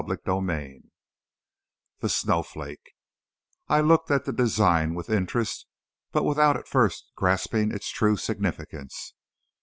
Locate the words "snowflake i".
2.09-3.81